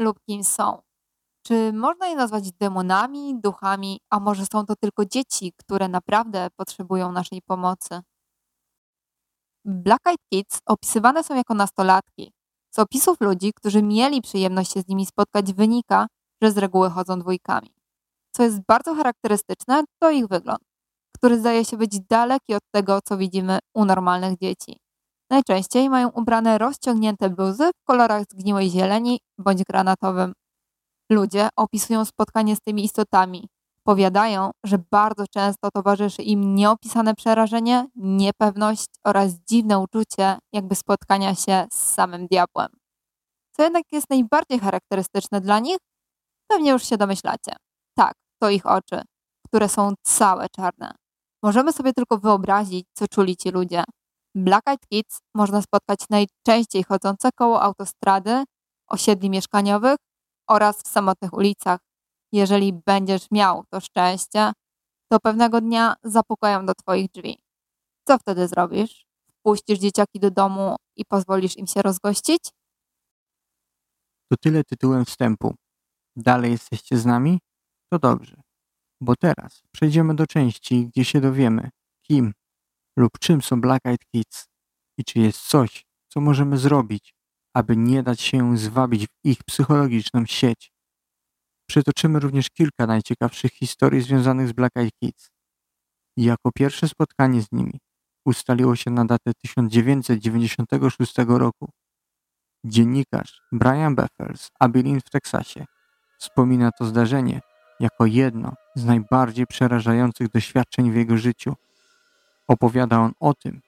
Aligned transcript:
lub 0.00 0.20
kim 0.28 0.44
są? 0.44 0.82
Czy 1.46 1.72
można 1.72 2.08
je 2.08 2.16
nazwać 2.16 2.52
demonami, 2.52 3.40
duchami, 3.40 4.00
a 4.10 4.20
może 4.20 4.46
są 4.52 4.66
to 4.66 4.76
tylko 4.76 5.04
dzieci, 5.04 5.52
które 5.56 5.88
naprawdę 5.88 6.48
potrzebują 6.56 7.12
naszej 7.12 7.42
pomocy? 7.42 8.00
Black 9.64 10.06
Eyed 10.06 10.20
Kids 10.32 10.60
opisywane 10.66 11.24
są 11.24 11.34
jako 11.34 11.54
nastolatki. 11.54 12.32
Z 12.74 12.78
opisów 12.78 13.20
ludzi, 13.20 13.52
którzy 13.52 13.82
mieli 13.82 14.22
przyjemność 14.22 14.72
się 14.72 14.80
z 14.80 14.88
nimi 14.88 15.06
spotkać, 15.06 15.52
wynika, 15.52 16.06
że 16.42 16.52
z 16.52 16.58
reguły 16.58 16.90
chodzą 16.90 17.18
dwójkami. 17.18 17.74
Co 18.34 18.42
jest 18.42 18.60
bardzo 18.68 18.94
charakterystyczne, 18.94 19.84
to 19.98 20.10
ich 20.10 20.26
wygląd, 20.26 20.60
który 21.16 21.38
zdaje 21.38 21.64
się 21.64 21.76
być 21.76 22.00
daleki 22.00 22.54
od 22.54 22.62
tego, 22.70 22.98
co 23.04 23.16
widzimy 23.16 23.58
u 23.74 23.84
normalnych 23.84 24.38
dzieci. 24.38 24.80
Najczęściej 25.30 25.90
mają 25.90 26.08
ubrane 26.08 26.58
rozciągnięte 26.58 27.30
bluzy 27.30 27.70
w 27.70 27.84
kolorach 27.84 28.22
zgniłej 28.30 28.70
zieleni 28.70 29.20
bądź 29.38 29.62
granatowym. 29.64 30.32
Ludzie 31.12 31.48
opisują 31.56 32.04
spotkanie 32.04 32.56
z 32.56 32.60
tymi 32.60 32.84
istotami. 32.84 33.48
Powiadają, 33.86 34.50
że 34.64 34.78
bardzo 34.90 35.24
często 35.34 35.70
towarzyszy 35.70 36.22
im 36.22 36.54
nieopisane 36.54 37.14
przerażenie, 37.14 37.86
niepewność 37.96 38.86
oraz 39.04 39.32
dziwne 39.32 39.78
uczucie, 39.78 40.38
jakby 40.52 40.74
spotkania 40.74 41.34
się 41.34 41.66
z 41.72 41.94
samym 41.94 42.26
diabłem. 42.26 42.68
Co 43.56 43.62
jednak 43.62 43.82
jest 43.92 44.10
najbardziej 44.10 44.58
charakterystyczne 44.58 45.40
dla 45.40 45.58
nich? 45.58 45.78
Pewnie 46.50 46.70
już 46.70 46.84
się 46.84 46.96
domyślacie. 46.96 47.52
Tak, 47.96 48.12
to 48.42 48.50
ich 48.50 48.66
oczy, 48.66 49.02
które 49.46 49.68
są 49.68 49.92
całe 50.02 50.46
czarne. 50.56 50.94
Możemy 51.42 51.72
sobie 51.72 51.92
tylko 51.92 52.18
wyobrazić, 52.18 52.86
co 52.92 53.08
czuli 53.08 53.36
ci 53.36 53.50
ludzie. 53.50 53.84
Black 54.34 54.68
Eyed 54.68 54.86
Kids 54.86 55.20
można 55.34 55.62
spotkać 55.62 56.00
najczęściej 56.10 56.84
chodzące 56.84 57.32
koło 57.32 57.62
autostrady, 57.62 58.44
osiedli 58.88 59.30
mieszkaniowych 59.30 59.96
oraz 60.48 60.82
w 60.82 60.88
samotnych 60.88 61.32
ulicach. 61.32 61.80
Jeżeli 62.32 62.72
będziesz 62.72 63.30
miał 63.30 63.64
to 63.70 63.80
szczęście, 63.80 64.52
to 65.12 65.20
pewnego 65.20 65.60
dnia 65.60 65.94
zapukają 66.04 66.66
do 66.66 66.74
Twoich 66.74 67.10
drzwi. 67.10 67.38
Co 68.08 68.18
wtedy 68.18 68.48
zrobisz? 68.48 69.06
Wpuścisz 69.30 69.78
dzieciaki 69.78 70.20
do 70.20 70.30
domu 70.30 70.76
i 70.96 71.04
pozwolisz 71.04 71.56
im 71.56 71.66
się 71.66 71.82
rozgościć? 71.82 72.50
To 74.30 74.36
tyle 74.36 74.64
tytułem 74.64 75.04
wstępu. 75.04 75.54
Dalej 76.16 76.50
jesteście 76.50 76.98
z 76.98 77.06
nami? 77.06 77.38
To 77.92 77.98
dobrze. 77.98 78.36
Bo 79.00 79.16
teraz 79.16 79.62
przejdziemy 79.72 80.14
do 80.14 80.26
części, 80.26 80.86
gdzie 80.88 81.04
się 81.04 81.20
dowiemy, 81.20 81.70
kim 82.02 82.32
lub 83.00 83.18
czym 83.18 83.42
są 83.42 83.60
Black 83.60 83.86
Eyed 83.86 84.04
Kids 84.04 84.48
i 84.98 85.04
czy 85.04 85.18
jest 85.18 85.40
coś, 85.40 85.86
co 86.08 86.20
możemy 86.20 86.58
zrobić, 86.58 87.14
aby 87.54 87.76
nie 87.76 88.02
dać 88.02 88.20
się 88.20 88.58
zwabić 88.58 89.06
w 89.06 89.10
ich 89.24 89.44
psychologiczną 89.44 90.26
sieć. 90.26 90.72
Przytoczymy 91.68 92.20
również 92.20 92.50
kilka 92.50 92.86
najciekawszych 92.86 93.52
historii 93.52 94.02
związanych 94.02 94.48
z 94.48 94.52
Black 94.52 94.76
Eyed 94.76 94.94
Kids. 95.02 95.30
Jako 96.16 96.52
pierwsze 96.52 96.88
spotkanie 96.88 97.42
z 97.42 97.52
nimi 97.52 97.80
ustaliło 98.24 98.76
się 98.76 98.90
na 98.90 99.04
datę 99.04 99.32
1996 99.34 101.14
roku. 101.26 101.70
Dziennikarz 102.64 103.42
Brian 103.52 103.94
Bethel 103.94 104.36
z 104.36 104.50
Abilene 104.60 105.00
w 105.00 105.10
Teksasie 105.10 105.64
wspomina 106.18 106.70
to 106.72 106.84
zdarzenie 106.84 107.40
jako 107.80 108.06
jedno 108.06 108.54
z 108.74 108.84
najbardziej 108.84 109.46
przerażających 109.46 110.28
doświadczeń 110.28 110.92
w 110.92 110.94
jego 110.94 111.16
życiu. 111.16 111.54
Opowiada 112.50 112.98
on 113.00 113.12
o 113.20 113.34
tym, 113.34 113.60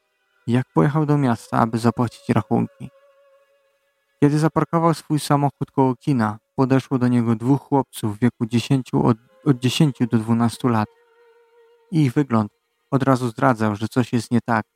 jak 0.47 0.67
pojechał 0.75 1.07
do 1.07 1.19
miasta, 1.19 1.59
aby 1.59 1.79
zapłacić 1.79 2.29
rachunki. 2.29 2.91
Kiedy 4.21 4.39
zaparkował 4.39 4.95
swój 4.95 5.21
samochód 5.21 5.71
koło 5.71 5.97
kina, 5.97 6.39
podeszło 6.57 6.99
do 6.99 7.09
niego 7.09 7.35
dwóch 7.37 7.63
chłopców 7.63 8.17
w 8.17 8.21
wieku 8.21 8.47
10 8.47 8.91
od, 8.95 9.17
od 9.45 9.59
10 9.59 9.97
do 10.11 10.19
12 10.19 10.69
lat. 10.69 10.89
Ich 11.91 12.13
wygląd 12.13 12.53
od 12.91 13.03
razu 13.03 13.29
zdradzał, 13.29 13.77
że 13.77 13.89
coś 13.89 14.13
jest 14.13 14.31
nie 14.31 14.41
tak, 14.41 14.67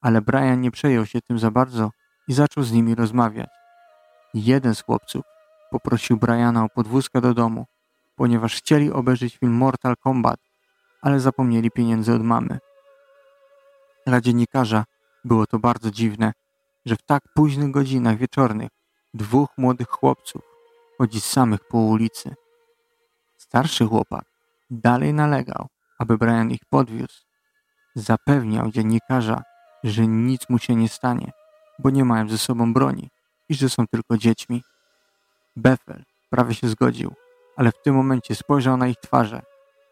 ale 0.00 0.22
Brian 0.22 0.60
nie 0.60 0.70
przejął 0.70 1.06
się 1.06 1.20
tym 1.20 1.38
za 1.38 1.50
bardzo 1.50 1.90
i 2.28 2.32
zaczął 2.32 2.64
z 2.64 2.72
nimi 2.72 2.94
rozmawiać. 2.94 3.50
Jeden 4.34 4.74
z 4.74 4.82
chłopców 4.82 5.22
poprosił 5.70 6.16
Briana 6.16 6.64
o 6.64 6.68
podwózkę 6.68 7.20
do 7.20 7.34
domu, 7.34 7.66
ponieważ 8.16 8.56
chcieli 8.56 8.92
obejrzeć 8.92 9.36
film 9.36 9.52
Mortal 9.52 9.94
Kombat, 9.96 10.40
ale 11.02 11.20
zapomnieli 11.20 11.70
pieniędzy 11.70 12.14
od 12.14 12.22
mamy. 12.22 12.58
Dla 14.06 14.20
dziennikarza 14.20 14.84
było 15.24 15.46
to 15.46 15.58
bardzo 15.58 15.90
dziwne, 15.90 16.32
że 16.84 16.96
w 16.96 17.02
tak 17.02 17.22
późnych 17.34 17.70
godzinach 17.70 18.16
wieczornych 18.16 18.70
dwóch 19.14 19.48
młodych 19.58 19.88
chłopców 19.88 20.42
chodzi 20.98 21.20
samych 21.20 21.60
po 21.68 21.78
ulicy. 21.78 22.34
Starszy 23.38 23.86
chłopak 23.86 24.24
dalej 24.70 25.14
nalegał, 25.14 25.66
aby 25.98 26.18
Brian 26.18 26.50
ich 26.50 26.64
podwiózł. 26.70 27.22
Zapewniał 27.94 28.70
dziennikarza, 28.70 29.42
że 29.84 30.06
nic 30.06 30.48
mu 30.48 30.58
się 30.58 30.74
nie 30.74 30.88
stanie, 30.88 31.32
bo 31.78 31.90
nie 31.90 32.04
mają 32.04 32.28
ze 32.28 32.38
sobą 32.38 32.72
broni 32.72 33.08
i 33.48 33.54
że 33.54 33.68
są 33.68 33.86
tylko 33.86 34.18
dziećmi. 34.18 34.62
Bethel 35.56 36.04
prawie 36.30 36.54
się 36.54 36.68
zgodził, 36.68 37.14
ale 37.56 37.72
w 37.72 37.82
tym 37.82 37.94
momencie 37.94 38.34
spojrzał 38.34 38.76
na 38.76 38.88
ich 38.88 38.96
twarze. 38.96 39.42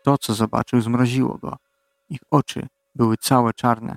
To, 0.04 0.19
co 0.19 0.34
zobaczył, 0.34 0.81
zmroziło 0.81 1.38
go. 1.38 1.56
Ich 2.09 2.20
oczy 2.31 2.69
były 3.00 3.16
całe 3.16 3.53
czarne, 3.53 3.97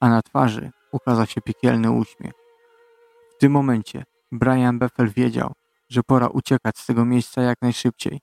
a 0.00 0.08
na 0.08 0.22
twarzy 0.22 0.70
ukazał 0.92 1.26
się 1.26 1.40
piekielny 1.40 1.90
uśmiech. 1.90 2.32
W 3.36 3.38
tym 3.40 3.52
momencie 3.52 4.04
Brian 4.32 4.78
Bethel 4.78 5.10
wiedział, 5.10 5.52
że 5.88 6.02
pora 6.02 6.26
uciekać 6.26 6.78
z 6.78 6.86
tego 6.86 7.04
miejsca 7.04 7.42
jak 7.42 7.62
najszybciej. 7.62 8.20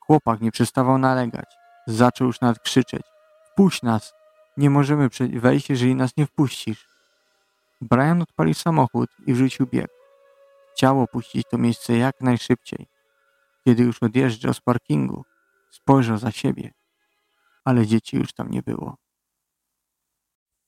Chłopak 0.00 0.40
nie 0.40 0.50
przestawał 0.50 0.98
nalegać. 0.98 1.54
Zaczął 1.86 2.26
już 2.26 2.40
nawet 2.40 2.58
krzyczeć. 2.58 3.02
Wpuść 3.52 3.82
nas! 3.82 4.12
Nie 4.56 4.70
możemy 4.70 5.08
wejść, 5.32 5.70
jeżeli 5.70 5.94
nas 5.94 6.16
nie 6.16 6.26
wpuścisz. 6.26 6.88
Brian 7.80 8.22
odpalił 8.22 8.54
samochód 8.54 9.10
i 9.26 9.32
wrzucił 9.34 9.66
bieg. 9.66 9.90
Chciał 10.72 11.00
opuścić 11.00 11.46
to 11.50 11.58
miejsce 11.58 11.96
jak 11.96 12.20
najszybciej. 12.20 12.86
Kiedy 13.64 13.82
już 13.82 14.02
odjeżdżał 14.02 14.54
z 14.54 14.60
parkingu, 14.60 15.24
spojrzał 15.70 16.18
za 16.18 16.30
siebie, 16.30 16.70
ale 17.64 17.86
dzieci 17.86 18.16
już 18.16 18.32
tam 18.32 18.50
nie 18.50 18.62
było. 18.62 18.96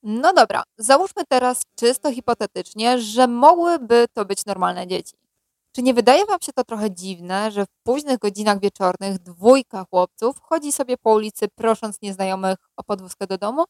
No 0.02 0.32
dobra, 0.32 0.62
załóżmy 0.78 1.22
teraz 1.28 1.62
czysto 1.74 2.12
hipotetycznie, 2.12 2.98
że 3.00 3.26
mogłyby 3.26 4.06
to 4.12 4.24
być 4.24 4.46
normalne 4.46 4.86
dzieci. 4.86 5.16
Czy 5.72 5.82
nie 5.82 5.94
wydaje 5.94 6.26
Wam 6.26 6.40
się 6.40 6.52
to 6.52 6.64
trochę 6.64 6.90
dziwne, 6.90 7.50
że 7.50 7.64
w 7.66 7.68
późnych 7.82 8.18
godzinach 8.18 8.60
wieczornych 8.60 9.18
dwójka 9.18 9.84
chłopców 9.91 10.36
chodzi 10.41 10.72
sobie 10.72 10.96
po 10.98 11.12
ulicy 11.12 11.48
prosząc 11.54 12.02
nieznajomych 12.02 12.56
o 12.76 12.84
podwózkę 12.84 13.26
do 13.26 13.38
domu? 13.38 13.64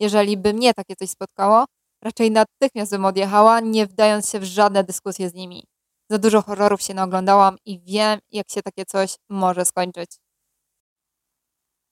Jeżeli 0.00 0.36
by 0.36 0.54
mnie 0.54 0.74
takie 0.74 0.96
coś 0.96 1.10
spotkało, 1.10 1.64
raczej 2.04 2.30
natychmiast 2.30 2.92
bym 2.92 3.04
odjechała, 3.04 3.60
nie 3.60 3.86
wdając 3.86 4.30
się 4.30 4.40
w 4.40 4.44
żadne 4.44 4.84
dyskusje 4.84 5.30
z 5.30 5.34
nimi. 5.34 5.64
Za 6.10 6.18
dużo 6.18 6.42
horrorów 6.42 6.82
się 6.82 6.94
naoglądałam 6.94 7.56
i 7.64 7.80
wiem, 7.80 8.20
jak 8.30 8.50
się 8.50 8.62
takie 8.62 8.84
coś 8.84 9.16
może 9.28 9.64
skończyć. 9.64 10.10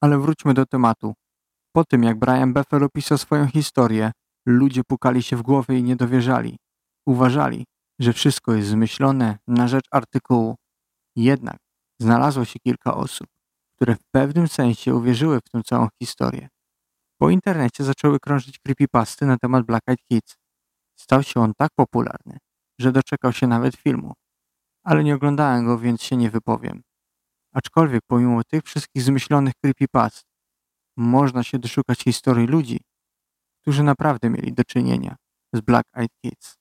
Ale 0.00 0.18
wróćmy 0.18 0.54
do 0.54 0.66
tematu. 0.66 1.14
Po 1.72 1.84
tym, 1.84 2.02
jak 2.02 2.18
Brian 2.18 2.52
Bethel 2.52 2.84
opisał 2.84 3.18
swoją 3.18 3.46
historię, 3.46 4.12
ludzie 4.46 4.82
pukali 4.84 5.22
się 5.22 5.36
w 5.36 5.42
głowę 5.42 5.76
i 5.76 5.82
nie 5.82 5.96
dowierzali. 5.96 6.56
Uważali, 7.06 7.64
że 8.00 8.12
wszystko 8.12 8.54
jest 8.54 8.68
zmyślone 8.68 9.38
na 9.46 9.68
rzecz 9.68 9.86
artykułu. 9.90 10.56
Jednak 11.16 11.56
znalazło 12.00 12.44
się 12.44 12.58
kilka 12.58 12.94
osób, 12.94 13.26
które 13.76 13.94
w 13.94 14.04
pewnym 14.14 14.48
sensie 14.48 14.94
uwierzyły 14.94 15.40
w 15.40 15.50
tę 15.50 15.62
całą 15.62 15.88
historię. 16.02 16.48
Po 17.20 17.31
internecie 17.31 17.84
zaczęły 17.84 18.20
krążyć 18.20 18.58
creepypasty 18.58 19.26
na 19.26 19.37
temat 19.37 19.66
Black 19.66 19.88
Eyed 19.88 20.00
Kids. 20.10 20.37
Stał 20.98 21.22
się 21.22 21.40
on 21.40 21.52
tak 21.56 21.70
popularny, 21.75 22.38
że 22.81 22.93
doczekał 22.93 23.32
się 23.32 23.46
nawet 23.46 23.76
filmu. 23.76 24.12
Ale 24.84 25.04
nie 25.04 25.14
oglądałem 25.14 25.66
go, 25.66 25.78
więc 25.78 26.02
się 26.02 26.16
nie 26.16 26.31
wypowiem. 26.31 26.82
Aczkolwiek 27.52 28.02
pomimo 28.06 28.44
tych 28.44 28.62
wszystkich 28.62 29.02
zmyślonych 29.02 29.54
creepypast, 29.64 30.25
można 30.98 31.42
się 31.42 31.58
doszukać 31.58 32.00
historii 32.00 32.46
ludzi, 32.46 32.80
którzy 33.62 33.82
naprawdę 33.82 34.30
mieli 34.30 34.52
do 34.52 34.64
czynienia 34.64 35.16
z 35.52 35.60
Black 35.60 35.84
Eyed 35.96 36.12
Kids. 36.22 36.58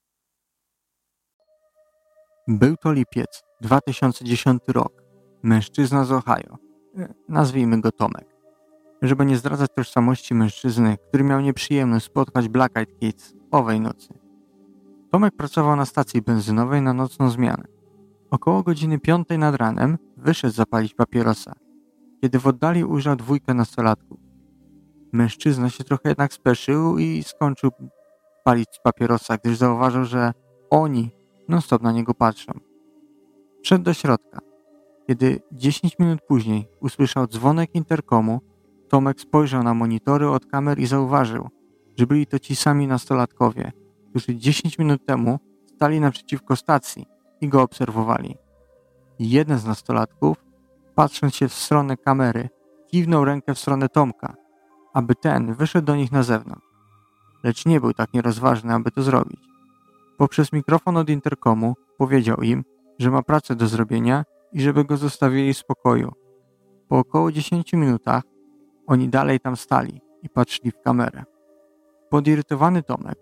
Był 2.47 2.77
to 2.77 2.91
lipiec 2.91 3.43
2010 3.61 4.61
rok. 4.67 5.03
Mężczyzna 5.43 6.05
z 6.05 6.11
Ohio. 6.11 6.57
E, 6.97 7.13
nazwijmy 7.29 7.81
go 7.81 7.91
Tomek. 7.91 8.35
Żeby 9.01 9.25
nie 9.25 9.37
zdradzać 9.37 9.71
tożsamości 9.75 10.33
mężczyzny, 10.33 10.97
który 11.07 11.23
miał 11.23 11.41
nieprzyjemność 11.41 12.05
spotkać 12.05 12.49
Black 12.49 12.77
Eyed 12.77 12.99
Kids 12.99 13.33
owej 13.51 13.81
nocy. 13.81 14.13
Tomek 15.11 15.35
pracował 15.35 15.75
na 15.75 15.85
stacji 15.85 16.21
benzynowej 16.21 16.81
na 16.81 16.93
nocną 16.93 17.29
zmianę. 17.29 17.63
Około 18.31 18.63
godziny 18.63 18.99
piątej 18.99 19.37
nad 19.37 19.55
ranem 19.55 19.97
wyszedł 20.17 20.53
zapalić 20.53 20.93
papierosa, 20.93 21.53
kiedy 22.21 22.39
w 22.39 22.47
oddali 22.47 22.83
ujrzał 22.83 23.15
dwójkę 23.15 23.53
nastolatków. 23.53 24.26
Mężczyzna 25.13 25.69
się 25.69 25.83
trochę 25.83 26.09
jednak 26.09 26.33
speszył 26.33 26.97
i 26.97 27.23
skończył 27.23 27.71
palić 28.43 28.67
papierosa, 28.83 29.37
gdyż 29.37 29.57
zauważył, 29.57 30.05
że 30.05 30.33
oni 30.69 31.11
non-stop 31.47 31.81
na 31.81 31.91
niego 31.91 32.13
patrzą. 32.13 32.53
Wszedł 33.63 33.83
do 33.83 33.93
środka. 33.93 34.39
Kiedy 35.07 35.39
10 35.51 35.99
minut 35.99 36.19
później 36.27 36.69
usłyszał 36.81 37.27
dzwonek 37.27 37.75
interkomu, 37.75 38.41
Tomek 38.89 39.21
spojrzał 39.21 39.63
na 39.63 39.73
monitory 39.73 40.29
od 40.29 40.45
kamer 40.45 40.79
i 40.79 40.85
zauważył, 40.85 41.49
że 41.97 42.07
byli 42.07 42.27
to 42.27 42.39
ci 42.39 42.55
sami 42.55 42.87
nastolatkowie, 42.87 43.71
którzy 44.09 44.35
10 44.35 44.79
minut 44.79 45.05
temu 45.05 45.39
stali 45.75 45.99
naprzeciwko 45.99 46.55
stacji 46.55 47.05
i 47.41 47.49
go 47.49 47.61
obserwowali. 47.61 48.35
Jeden 49.19 49.57
z 49.57 49.65
nastolatków, 49.65 50.37
patrząc 50.95 51.35
się 51.35 51.47
w 51.47 51.53
stronę 51.53 51.97
kamery, 51.97 52.49
kiwnął 52.91 53.25
rękę 53.25 53.53
w 53.53 53.59
stronę 53.59 53.89
Tomka, 53.89 54.35
aby 54.97 55.15
ten 55.15 55.53
wyszedł 55.53 55.85
do 55.85 55.95
nich 55.95 56.11
na 56.11 56.23
zewnątrz. 56.23 56.67
Lecz 57.43 57.65
nie 57.65 57.81
był 57.81 57.93
tak 57.93 58.13
nierozważny, 58.13 58.73
aby 58.73 58.91
to 58.91 59.01
zrobić. 59.01 59.39
Poprzez 60.17 60.53
mikrofon 60.53 60.97
od 60.97 61.09
interkomu 61.09 61.75
powiedział 61.97 62.37
im, 62.37 62.63
że 62.99 63.11
ma 63.11 63.21
pracę 63.21 63.55
do 63.55 63.67
zrobienia 63.67 64.23
i 64.53 64.61
żeby 64.61 64.85
go 64.85 64.97
zostawili 64.97 65.53
w 65.53 65.57
spokoju. 65.57 66.11
Po 66.87 66.97
około 66.97 67.31
10 67.31 67.73
minutach 67.73 68.23
oni 68.87 69.09
dalej 69.09 69.39
tam 69.39 69.57
stali 69.57 70.01
i 70.23 70.29
patrzyli 70.29 70.71
w 70.71 70.81
kamerę. 70.81 71.23
Podirytowany 72.09 72.83
Tomek 72.83 73.17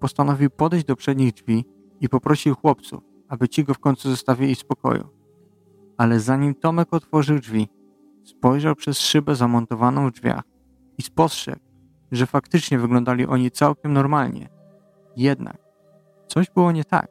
postanowił 0.00 0.50
podejść 0.50 0.86
do 0.86 0.96
przednich 0.96 1.32
drzwi 1.32 1.64
i 2.00 2.08
poprosił 2.08 2.54
chłopców, 2.54 3.00
aby 3.28 3.48
ci 3.48 3.64
go 3.64 3.74
w 3.74 3.78
końcu 3.78 4.10
zostawili 4.10 4.54
w 4.54 4.58
spokoju. 4.58 5.08
Ale 5.98 6.20
zanim 6.20 6.54
Tomek 6.54 6.94
otworzył 6.94 7.38
drzwi, 7.38 7.68
spojrzał 8.24 8.74
przez 8.74 8.98
szybę 9.00 9.34
zamontowaną 9.34 10.08
w 10.08 10.12
drzwiach 10.12 10.47
i 10.98 11.02
spostrzegł, 11.02 11.60
że 12.12 12.26
faktycznie 12.26 12.78
wyglądali 12.78 13.26
oni 13.26 13.50
całkiem 13.50 13.92
normalnie. 13.92 14.48
Jednak 15.16 15.58
coś 16.26 16.50
było 16.50 16.72
nie 16.72 16.84
tak. 16.84 17.08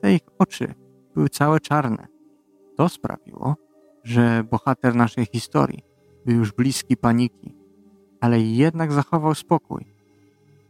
Te 0.00 0.14
ich 0.14 0.22
oczy 0.38 0.74
były 1.14 1.28
całe 1.28 1.60
czarne. 1.60 2.06
To 2.76 2.88
sprawiło, 2.88 3.56
że 4.04 4.44
bohater 4.50 4.94
naszej 4.94 5.26
historii 5.26 5.82
był 6.26 6.36
już 6.36 6.52
bliski 6.52 6.96
paniki, 6.96 7.54
ale 8.20 8.40
jednak 8.40 8.92
zachował 8.92 9.34
spokój 9.34 9.84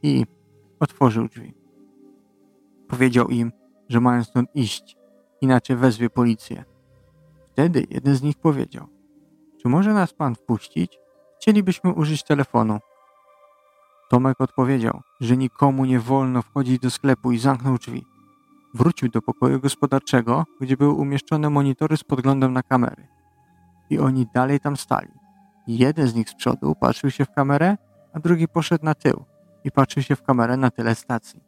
i 0.02 0.26
otworzył 0.80 1.28
drzwi. 1.28 1.54
Powiedział 2.88 3.28
im, 3.28 3.52
że 3.88 4.00
mają 4.00 4.24
stąd 4.24 4.48
iść, 4.54 4.96
inaczej 5.40 5.76
wezwie 5.76 6.10
policję. 6.10 6.64
Wtedy 7.52 7.86
jeden 7.90 8.16
z 8.16 8.22
nich 8.22 8.36
powiedział: 8.36 8.86
Czy 9.62 9.68
może 9.68 9.92
nas 9.92 10.12
pan 10.12 10.34
wpuścić? 10.34 11.01
Chcielibyśmy 11.42 11.92
użyć 11.92 12.22
telefonu. 12.22 12.78
Tomek 14.10 14.40
odpowiedział, 14.40 15.00
że 15.20 15.36
nikomu 15.36 15.84
nie 15.84 16.00
wolno 16.00 16.42
wchodzić 16.42 16.78
do 16.78 16.90
sklepu 16.90 17.32
i 17.32 17.38
zamknął 17.38 17.78
drzwi. 17.78 18.06
Wrócił 18.74 19.08
do 19.08 19.22
pokoju 19.22 19.60
gospodarczego, 19.60 20.44
gdzie 20.60 20.76
były 20.76 20.92
umieszczone 20.92 21.50
monitory 21.50 21.96
z 21.96 22.04
podglądem 22.04 22.52
na 22.52 22.62
kamery. 22.62 23.08
I 23.90 23.98
oni 23.98 24.26
dalej 24.34 24.60
tam 24.60 24.76
stali. 24.76 25.12
Jeden 25.66 26.08
z 26.08 26.14
nich 26.14 26.30
z 26.30 26.34
przodu 26.34 26.74
patrzył 26.80 27.10
się 27.10 27.24
w 27.24 27.30
kamerę, 27.30 27.76
a 28.12 28.20
drugi 28.20 28.48
poszedł 28.48 28.84
na 28.84 28.94
tył 28.94 29.24
i 29.64 29.70
patrzył 29.70 30.02
się 30.02 30.16
w 30.16 30.22
kamerę 30.22 30.56
na 30.56 30.70
tyle 30.70 30.94
stacji. 30.94 31.40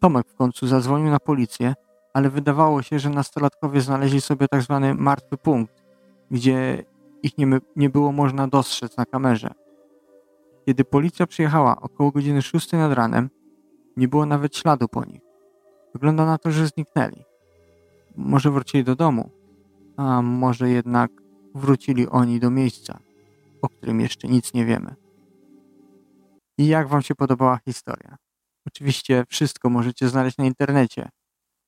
Tomek 0.00 0.28
w 0.28 0.34
końcu 0.34 0.66
zadzwonił 0.66 1.10
na 1.10 1.20
policję, 1.20 1.74
ale 2.12 2.30
wydawało 2.30 2.82
się, 2.82 2.98
że 2.98 3.10
nastolatkowie 3.10 3.80
znaleźli 3.80 4.20
sobie 4.20 4.48
tak 4.48 4.62
zwany 4.62 4.94
martwy 4.94 5.36
punkt, 5.36 5.84
gdzie 6.30 6.84
ich 7.24 7.38
nie, 7.38 7.46
nie 7.76 7.90
było 7.90 8.12
można 8.12 8.48
dostrzec 8.48 8.96
na 8.96 9.06
kamerze. 9.06 9.54
Kiedy 10.66 10.84
policja 10.84 11.26
przyjechała 11.26 11.80
około 11.80 12.10
godziny 12.10 12.42
6 12.42 12.72
nad 12.72 12.92
ranem, 12.92 13.30
nie 13.96 14.08
było 14.08 14.26
nawet 14.26 14.56
śladu 14.56 14.88
po 14.88 15.04
nich. 15.04 15.20
Wygląda 15.94 16.26
na 16.26 16.38
to, 16.38 16.50
że 16.50 16.66
zniknęli. 16.66 17.24
Może 18.16 18.50
wrócili 18.50 18.84
do 18.84 18.96
domu, 18.96 19.30
a 19.96 20.22
może 20.22 20.70
jednak 20.70 21.10
wrócili 21.54 22.08
oni 22.08 22.40
do 22.40 22.50
miejsca, 22.50 22.98
o 23.62 23.68
którym 23.68 24.00
jeszcze 24.00 24.28
nic 24.28 24.54
nie 24.54 24.64
wiemy. 24.64 24.94
I 26.58 26.66
jak 26.66 26.88
Wam 26.88 27.02
się 27.02 27.14
podobała 27.14 27.58
historia? 27.64 28.16
Oczywiście 28.66 29.24
wszystko 29.28 29.70
możecie 29.70 30.08
znaleźć 30.08 30.38
na 30.38 30.44
internecie. 30.44 31.08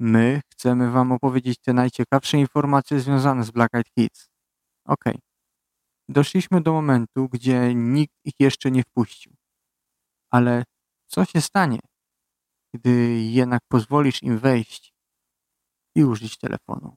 My 0.01 0.41
chcemy 0.53 0.91
Wam 0.91 1.13
opowiedzieć 1.13 1.59
te 1.59 1.73
najciekawsze 1.73 2.39
informacje 2.39 3.01
związane 3.01 3.45
z 3.45 3.51
Black 3.51 3.75
Eyed 3.75 3.91
Kids. 3.91 4.29
Ok. 4.85 5.05
Doszliśmy 6.09 6.61
do 6.61 6.73
momentu, 6.73 7.29
gdzie 7.29 7.75
nikt 7.75 8.15
ich 8.25 8.35
jeszcze 8.39 8.71
nie 8.71 8.83
wpuścił. 8.83 9.33
Ale 10.31 10.65
co 11.07 11.25
się 11.25 11.41
stanie, 11.41 11.79
gdy 12.75 13.21
jednak 13.21 13.63
pozwolisz 13.69 14.23
im 14.23 14.39
wejść 14.39 14.93
i 15.95 16.05
użyć 16.05 16.39
telefonu? 16.39 16.97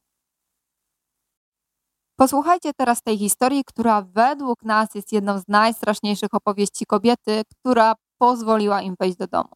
Posłuchajcie 2.20 2.72
teraz 2.74 3.02
tej 3.02 3.18
historii, 3.18 3.64
która 3.66 4.02
według 4.02 4.64
nas 4.64 4.96
jest 4.96 5.12
jedną 5.12 5.40
z 5.40 5.48
najstraszniejszych 5.48 6.34
opowieści 6.34 6.86
kobiety, 6.86 7.42
która 7.50 7.94
pozwoliła 8.18 8.82
im 8.82 8.96
wejść 9.00 9.18
do 9.18 9.28
domu. 9.28 9.54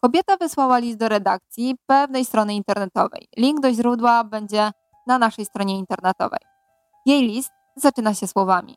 Kobieta 0.00 0.36
wysłała 0.36 0.78
list 0.78 0.98
do 0.98 1.08
redakcji 1.08 1.74
pewnej 1.86 2.24
strony 2.24 2.54
internetowej. 2.54 3.28
Link 3.36 3.60
do 3.60 3.72
źródła 3.72 4.24
będzie 4.24 4.70
na 5.06 5.18
naszej 5.18 5.44
stronie 5.44 5.78
internetowej. 5.78 6.40
Jej 7.06 7.22
list 7.22 7.50
zaczyna 7.76 8.14
się 8.14 8.26
słowami: 8.26 8.76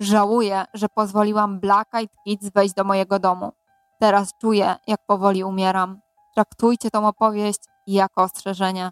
Żałuję, 0.00 0.64
że 0.74 0.88
pozwoliłam 0.88 1.60
Black 1.60 1.94
Eyed 1.94 2.12
Kids 2.24 2.50
wejść 2.50 2.74
do 2.74 2.84
mojego 2.84 3.18
domu. 3.18 3.52
Teraz 3.98 4.32
czuję, 4.40 4.76
jak 4.86 5.06
powoli 5.06 5.44
umieram. 5.44 6.00
Traktujcie 6.34 6.90
tą 6.90 7.08
opowieść 7.08 7.60
jako 7.86 8.22
ostrzeżenie. 8.22 8.90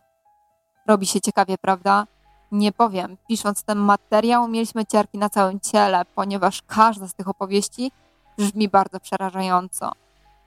Robi 0.87 1.07
się 1.07 1.21
ciekawie, 1.21 1.59
prawda? 1.59 2.07
Nie 2.53 2.73
powiem, 2.73 3.17
pisząc 3.29 3.63
ten 3.63 3.79
materiał 3.79 4.49
mieliśmy 4.49 4.87
ciarki 4.87 5.19
na 5.19 5.31
całym 5.31 5.61
ciele, 5.61 6.05
ponieważ 6.15 6.63
każda 6.63 7.09
z 7.09 7.15
tych 7.15 7.29
opowieści 7.29 7.93
brzmi 8.39 8.69
bardzo 8.69 9.01
przerażająco. 9.01 9.93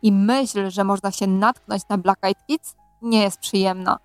I 0.01 0.11
myśl, 0.11 0.69
że 0.69 0.83
można 0.83 1.11
się 1.11 1.27
natknąć 1.27 1.87
na 1.89 1.97
Black 1.97 2.23
Eyed 2.23 2.45
Kids 2.47 2.75
nie 3.01 3.21
jest 3.21 3.39
przyjemna. 3.39 3.99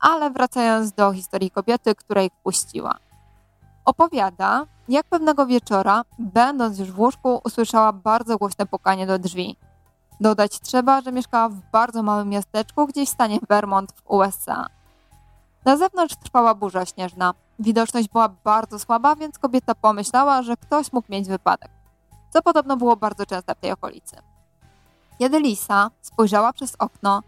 Ale 0.00 0.30
wracając 0.30 0.92
do 0.92 1.12
historii 1.12 1.50
kobiety, 1.50 1.94
której 1.94 2.30
wpuściła. 2.30 2.98
Opowiada, 3.84 4.66
jak 4.88 5.06
pewnego 5.06 5.46
wieczora, 5.46 6.02
będąc 6.18 6.78
już 6.78 6.92
w 6.92 6.98
łóżku, 6.98 7.40
usłyszała 7.44 7.92
bardzo 7.92 8.38
głośne 8.38 8.66
pukanie 8.66 9.06
do 9.06 9.18
drzwi. 9.18 9.56
Dodać 10.20 10.60
trzeba, 10.60 11.00
że 11.00 11.12
mieszkała 11.12 11.48
w 11.48 11.60
bardzo 11.72 12.02
małym 12.02 12.28
miasteczku 12.28 12.86
gdzieś 12.86 13.08
w 13.08 13.12
stanie 13.12 13.38
Vermont 13.48 13.92
w 13.92 14.10
USA. 14.10 14.66
Na 15.64 15.76
zewnątrz 15.76 16.16
trwała 16.16 16.54
burza 16.54 16.86
śnieżna. 16.86 17.34
Widoczność 17.58 18.08
była 18.08 18.28
bardzo 18.28 18.78
słaba, 18.78 19.16
więc 19.16 19.38
kobieta 19.38 19.74
pomyślała, 19.74 20.42
że 20.42 20.56
ktoś 20.56 20.92
mógł 20.92 21.12
mieć 21.12 21.28
wypadek, 21.28 21.70
co 22.30 22.42
podobno 22.42 22.76
było 22.76 22.96
bardzo 22.96 23.26
częste 23.26 23.54
w 23.54 23.58
tej 23.58 23.72
okolicy. 23.72 24.16
Kiedy 25.18 25.40
Lisa 25.40 25.90
spojrzała 26.02 26.52
przez 26.52 26.76
okno, 26.78 27.22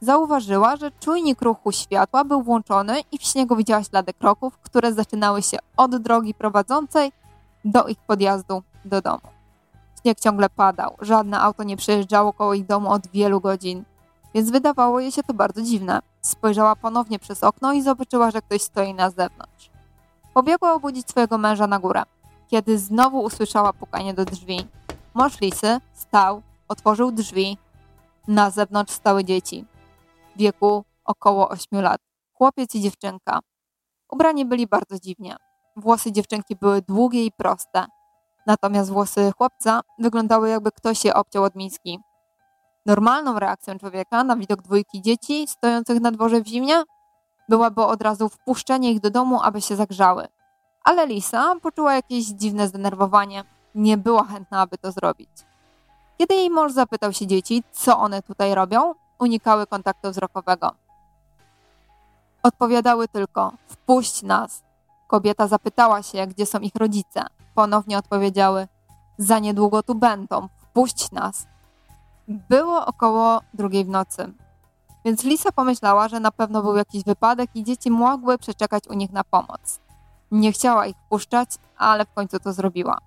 zauważyła, 0.00 0.76
że 0.76 0.90
czujnik 0.90 1.42
ruchu 1.42 1.72
światła 1.72 2.24
był 2.24 2.42
włączony 2.42 3.00
i 3.12 3.18
w 3.18 3.22
śniegu 3.22 3.56
widziała 3.56 3.84
ślady 3.84 4.12
kroków, 4.14 4.58
które 4.58 4.92
zaczynały 4.92 5.42
się 5.42 5.58
od 5.76 5.96
drogi 5.96 6.34
prowadzącej 6.34 7.12
do 7.64 7.86
ich 7.86 7.98
podjazdu 7.98 8.62
do 8.84 9.00
domu. 9.00 9.28
Śnieg 10.02 10.20
ciągle 10.20 10.50
padał, 10.50 10.96
żadne 11.00 11.40
auto 11.40 11.62
nie 11.62 11.76
przejeżdżało 11.76 12.32
koło 12.32 12.54
ich 12.54 12.66
domu 12.66 12.90
od 12.90 13.06
wielu 13.06 13.40
godzin, 13.40 13.84
więc 14.34 14.50
wydawało 14.50 15.00
jej 15.00 15.12
się 15.12 15.22
to 15.22 15.34
bardzo 15.34 15.62
dziwne. 15.62 16.00
Spojrzała 16.20 16.76
ponownie 16.76 17.18
przez 17.18 17.44
okno 17.44 17.72
i 17.72 17.82
zobaczyła, 17.82 18.30
że 18.30 18.42
ktoś 18.42 18.62
stoi 18.62 18.94
na 18.94 19.10
zewnątrz. 19.10 19.70
Pobiegła 20.34 20.74
obudzić 20.74 21.10
swojego 21.10 21.38
męża 21.38 21.66
na 21.66 21.78
górę, 21.78 22.02
kiedy 22.48 22.78
znowu 22.78 23.20
usłyszała 23.20 23.72
pukanie 23.72 24.14
do 24.14 24.24
drzwi. 24.24 24.66
Mąż 25.14 25.40
Lisy 25.40 25.80
stał, 25.94 26.42
otworzył 26.68 27.10
drzwi. 27.12 27.58
Na 28.28 28.50
zewnątrz 28.50 28.92
stały 28.92 29.24
dzieci. 29.24 29.64
Wieku 30.36 30.84
około 31.04 31.48
8 31.48 31.80
lat. 31.80 32.00
Chłopiec 32.32 32.74
i 32.74 32.80
dziewczynka. 32.80 33.40
Ubrani 34.12 34.44
byli 34.44 34.66
bardzo 34.66 34.98
dziwnie. 34.98 35.36
Włosy 35.76 36.12
dziewczynki 36.12 36.56
były 36.56 36.82
długie 36.82 37.24
i 37.24 37.32
proste. 37.32 37.86
Natomiast 38.46 38.90
włosy 38.90 39.32
chłopca 39.38 39.80
wyglądały 39.98 40.48
jakby 40.48 40.72
ktoś 40.72 41.04
je 41.04 41.14
obciął 41.14 41.44
od 41.44 41.54
miski. 41.54 41.98
Normalną 42.86 43.38
reakcją 43.38 43.78
człowieka 43.78 44.24
na 44.24 44.36
widok 44.36 44.62
dwójki 44.62 45.02
dzieci 45.02 45.46
stojących 45.46 46.00
na 46.00 46.10
dworze 46.10 46.40
w 46.40 46.46
zimnie 46.46 46.84
byłaby 47.48 47.82
od 47.82 48.02
razu 48.02 48.28
wpuszczenie 48.28 48.92
ich 48.92 49.00
do 49.00 49.10
domu, 49.10 49.42
aby 49.42 49.60
się 49.60 49.76
zagrzały. 49.76 50.26
Ale 50.84 51.06
Lisa 51.06 51.54
poczuła 51.62 51.94
jakieś 51.94 52.24
dziwne 52.26 52.68
zdenerwowanie. 52.68 53.44
Nie 53.74 53.96
była 53.96 54.24
chętna, 54.24 54.60
aby 54.60 54.78
to 54.78 54.92
zrobić. 54.92 55.30
Kiedy 56.18 56.34
jej 56.34 56.50
mąż 56.50 56.72
zapytał 56.72 57.12
się 57.12 57.26
dzieci, 57.26 57.62
co 57.72 57.98
one 57.98 58.22
tutaj 58.22 58.54
robią, 58.54 58.94
unikały 59.18 59.66
kontaktu 59.66 60.10
wzrokowego. 60.10 60.70
Odpowiadały 62.42 63.08
tylko: 63.08 63.52
Wpuść 63.66 64.22
nas. 64.22 64.62
Kobieta 65.06 65.48
zapytała 65.48 66.02
się, 66.02 66.26
gdzie 66.26 66.46
są 66.46 66.58
ich 66.58 66.74
rodzice. 66.74 67.22
Ponownie 67.54 67.98
odpowiedziały: 67.98 68.68
Za 69.18 69.38
niedługo 69.38 69.82
tu 69.82 69.94
będą, 69.94 70.48
wpuść 70.58 71.10
nas. 71.10 71.46
Było 72.28 72.86
około 72.86 73.40
drugiej 73.54 73.84
w 73.84 73.88
nocy. 73.88 74.32
Więc 75.04 75.24
Lisa 75.24 75.52
pomyślała, 75.52 76.08
że 76.08 76.20
na 76.20 76.30
pewno 76.30 76.62
był 76.62 76.76
jakiś 76.76 77.04
wypadek 77.04 77.50
i 77.54 77.64
dzieci 77.64 77.90
mogły 77.90 78.38
przeczekać 78.38 78.88
u 78.88 78.92
nich 78.94 79.12
na 79.12 79.24
pomoc. 79.24 79.80
Nie 80.30 80.52
chciała 80.52 80.86
ich 80.86 80.96
wpuszczać, 80.96 81.48
ale 81.76 82.04
w 82.04 82.12
końcu 82.12 82.38
to 82.40 82.52
zrobiła. 82.52 82.98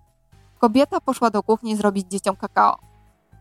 Kobieta 0.60 1.02
poszła 1.02 1.30
do 1.30 1.44
kuchni 1.44 1.76
zrobić 1.76 2.08
dzieciom 2.08 2.36
kakao. 2.36 2.80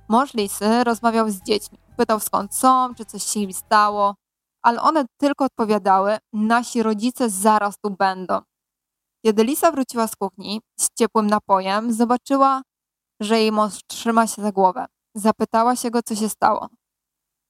Mąż 0.09 0.35
Lisy 0.35 0.85
rozmawiał 0.85 1.31
z 1.31 1.43
dziećmi, 1.43 1.79
pytał 1.99 2.21
skąd 2.21 2.55
są, 2.55 2.95
czy 2.95 3.05
coś 3.05 3.23
się 3.23 3.41
im 3.41 3.53
stało, 3.53 4.15
ale 4.63 4.83
one 4.83 5.05
tylko 5.21 5.45
odpowiadały: 5.45 6.19
Nasi 6.33 6.83
rodzice 6.83 7.31
zaraz 7.31 7.79
tu 7.79 7.91
będą. 7.91 8.41
Kiedy 9.25 9.45
Lisa 9.45 9.71
wróciła 9.73 10.07
z 10.07 10.17
kuchni 10.17 10.61
z 10.81 10.89
ciepłym 10.99 11.27
napojem, 11.27 11.93
zobaczyła, 11.93 12.63
że 13.21 13.41
jej 13.41 13.53
mąż 13.53 13.81
trzyma 13.87 14.27
się 14.27 14.43
za 14.43 14.53
głowę. 14.53 14.87
Zapytała 15.15 15.77
się 15.77 15.91
go, 15.91 16.03
co 16.03 16.15
się 16.15 16.29
stało. 16.29 16.69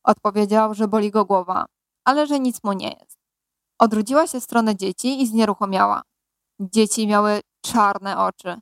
Odpowiedział, 0.05 0.75
że 0.75 0.88
boli 0.88 1.11
go 1.11 1.25
głowa, 1.25 1.67
ale 2.05 2.26
że 2.26 2.40
nic 2.40 2.64
mu 2.64 2.73
nie 2.73 2.88
jest. 3.00 3.19
Odwróciła 3.78 4.26
się 4.26 4.40
w 4.40 4.45
stronę 4.45 4.76
dzieci 4.76 5.23
i 5.23 5.26
znieruchomiała. 5.26 6.02
Dzieci 6.61 7.07
miały 7.07 7.40
czarne 7.64 8.19
oczy. 8.19 8.61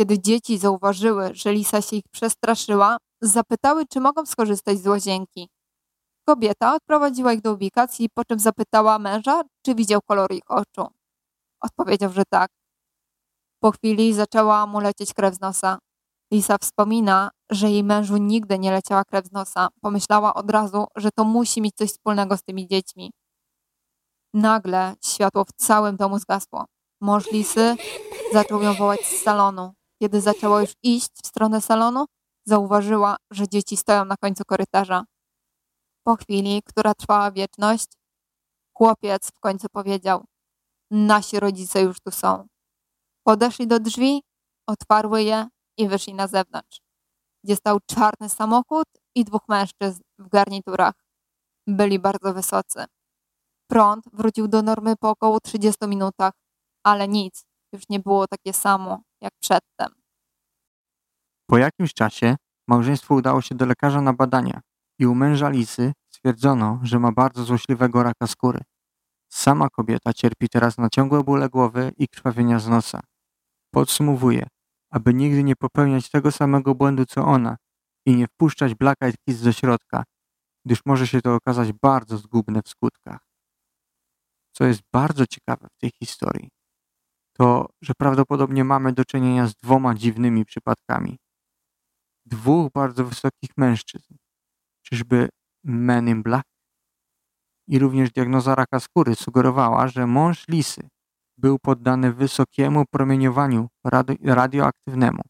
Kiedy 0.00 0.18
dzieci 0.18 0.58
zauważyły, 0.58 1.30
że 1.34 1.52
Lisa 1.52 1.82
się 1.82 1.96
ich 1.96 2.08
przestraszyła, 2.12 2.96
zapytały, 3.22 3.86
czy 3.86 4.00
mogą 4.00 4.26
skorzystać 4.26 4.78
z 4.78 4.86
łazienki. 4.86 5.48
Kobieta 6.28 6.74
odprowadziła 6.74 7.32
ich 7.32 7.40
do 7.40 7.52
ubikacji, 7.52 8.08
po 8.14 8.24
czym 8.24 8.38
zapytała 8.38 8.98
męża, 8.98 9.42
czy 9.66 9.74
widział 9.74 10.00
kolor 10.08 10.32
ich 10.32 10.50
oczu. 10.50 10.86
Odpowiedział, 11.60 12.12
że 12.12 12.22
tak. 12.30 12.50
Po 13.62 13.70
chwili 13.70 14.14
zaczęła 14.14 14.66
mu 14.66 14.80
lecieć 14.80 15.14
krew 15.14 15.34
z 15.34 15.40
nosa. 15.40 15.78
Lisa 16.32 16.58
wspomina, 16.58 17.30
że 17.50 17.70
jej 17.70 17.84
mężu 17.84 18.16
nigdy 18.16 18.58
nie 18.58 18.70
leciała 18.70 19.04
krew 19.04 19.26
z 19.26 19.32
nosa. 19.32 19.68
Pomyślała 19.80 20.34
od 20.34 20.50
razu, 20.50 20.86
że 20.96 21.10
to 21.10 21.24
musi 21.24 21.60
mieć 21.60 21.74
coś 21.74 21.90
wspólnego 21.90 22.36
z 22.36 22.42
tymi 22.42 22.68
dziećmi. 22.68 23.10
Nagle 24.34 24.94
światło 25.04 25.44
w 25.44 25.52
całym 25.52 25.96
domu 25.96 26.18
zgasło. 26.18 26.64
Mąż 27.00 27.32
Lisy 27.32 27.76
zaczął 28.32 28.62
ją 28.62 28.74
wołać 28.74 29.00
z 29.00 29.22
salonu. 29.22 29.72
Kiedy 30.02 30.20
zaczęła 30.20 30.60
już 30.60 30.72
iść 30.82 31.10
w 31.24 31.26
stronę 31.26 31.60
salonu, 31.60 32.06
zauważyła, 32.44 33.16
że 33.30 33.48
dzieci 33.48 33.76
stoją 33.76 34.04
na 34.04 34.16
końcu 34.16 34.44
korytarza. 34.44 35.04
Po 36.06 36.16
chwili, 36.16 36.62
która 36.62 36.94
trwała 36.94 37.30
wieczność, 37.30 37.86
chłopiec 38.76 39.30
w 39.30 39.40
końcu 39.40 39.66
powiedział: 39.72 40.24
Nasi 40.90 41.40
rodzice 41.40 41.82
już 41.82 42.00
tu 42.00 42.10
są. 42.10 42.46
Podeszli 43.26 43.66
do 43.66 43.80
drzwi, 43.80 44.22
otwarły 44.66 45.22
je 45.22 45.48
i 45.78 45.88
wyszli 45.88 46.14
na 46.14 46.26
zewnątrz, 46.26 46.80
gdzie 47.44 47.56
stał 47.56 47.78
czarny 47.86 48.28
samochód 48.28 48.86
i 49.14 49.24
dwóch 49.24 49.48
mężczyzn 49.48 50.00
w 50.18 50.28
garniturach. 50.28 50.94
Byli 51.66 51.98
bardzo 51.98 52.34
wysocy. 52.34 52.84
Prąd 53.70 54.04
wrócił 54.12 54.48
do 54.48 54.62
normy 54.62 54.96
po 54.96 55.10
około 55.10 55.40
30 55.40 55.86
minutach, 55.86 56.32
ale 56.84 57.08
nic 57.08 57.44
już 57.72 57.88
nie 57.88 58.00
było 58.00 58.26
takie 58.26 58.52
samo 58.52 59.02
jak 59.20 59.32
przedtem. 59.40 59.99
Po 61.50 61.58
jakimś 61.58 61.94
czasie 61.94 62.36
małżeństwo 62.68 63.14
udało 63.14 63.42
się 63.42 63.54
do 63.54 63.66
lekarza 63.66 64.00
na 64.00 64.12
badania 64.12 64.60
i 64.98 65.06
u 65.06 65.14
męża 65.14 65.48
Lisy 65.48 65.92
stwierdzono, 66.08 66.80
że 66.82 66.98
ma 66.98 67.12
bardzo 67.12 67.44
złośliwego 67.44 68.02
raka 68.02 68.26
skóry. 68.26 68.60
Sama 69.28 69.68
kobieta 69.68 70.12
cierpi 70.12 70.48
teraz 70.48 70.78
na 70.78 70.88
ciągłe 70.88 71.24
bóle 71.24 71.48
głowy 71.48 71.92
i 71.96 72.08
krwawienia 72.08 72.58
z 72.58 72.68
nosa. 72.68 73.00
Podsumowuję, 73.70 74.46
aby 74.90 75.14
nigdy 75.14 75.44
nie 75.44 75.56
popełniać 75.56 76.10
tego 76.10 76.32
samego 76.32 76.74
błędu 76.74 77.06
co 77.06 77.24
ona 77.24 77.56
i 78.06 78.16
nie 78.16 78.26
wpuszczać 78.26 78.74
Black 78.74 79.02
Eyed 79.02 79.16
Kids 79.28 79.42
do 79.42 79.52
środka, 79.52 80.04
gdyż 80.64 80.80
może 80.86 81.06
się 81.06 81.20
to 81.20 81.34
okazać 81.34 81.72
bardzo 81.72 82.16
zgubne 82.16 82.62
w 82.62 82.68
skutkach. 82.68 83.20
Co 84.52 84.64
jest 84.64 84.80
bardzo 84.92 85.26
ciekawe 85.26 85.68
w 85.68 85.80
tej 85.80 85.90
historii, 85.98 86.48
to, 87.32 87.68
że 87.82 87.92
prawdopodobnie 87.98 88.64
mamy 88.64 88.92
do 88.92 89.04
czynienia 89.04 89.46
z 89.46 89.54
dwoma 89.54 89.94
dziwnymi 89.94 90.44
przypadkami. 90.44 91.18
Dwóch 92.26 92.72
bardzo 92.72 93.04
wysokich 93.04 93.50
mężczyzn. 93.56 94.14
Czyżby 94.82 95.28
Men 95.64 96.08
in 96.08 96.22
Black? 96.22 96.44
I 97.68 97.78
również 97.78 98.10
diagnoza 98.10 98.54
raka 98.54 98.80
skóry 98.80 99.14
sugerowała, 99.14 99.88
że 99.88 100.06
mąż 100.06 100.48
Lisy 100.48 100.88
był 101.38 101.58
poddany 101.58 102.12
wysokiemu 102.12 102.84
promieniowaniu 102.90 103.68
radio 103.84 104.16
radioaktywnemu, 104.24 105.22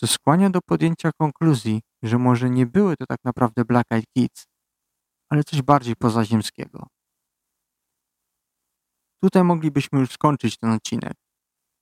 co 0.00 0.06
skłania 0.06 0.50
do 0.50 0.60
podjęcia 0.60 1.10
konkluzji, 1.20 1.82
że 2.02 2.18
może 2.18 2.50
nie 2.50 2.66
były 2.66 2.96
to 2.96 3.06
tak 3.06 3.18
naprawdę 3.24 3.64
Black 3.64 3.92
Eyed 3.92 4.06
Kids, 4.16 4.46
ale 5.30 5.44
coś 5.44 5.62
bardziej 5.62 5.96
pozaziemskiego. 5.96 6.86
Tutaj 9.22 9.44
moglibyśmy 9.44 10.00
już 10.00 10.10
skończyć 10.10 10.58
ten 10.58 10.70
odcinek, 10.70 11.14